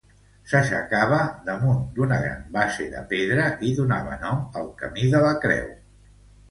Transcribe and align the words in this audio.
S'aixecava 0.51 1.19
damunt 1.49 1.83
d'una 1.99 2.19
gran 2.23 2.41
base 2.57 2.89
de 2.97 3.05
pedra 3.13 3.47
i 3.69 3.77
donava 3.83 4.19
nom 4.27 4.45
al 4.63 4.75
Camí 4.83 5.13
de 5.17 5.25
la 5.29 5.41
Creu. 5.47 5.75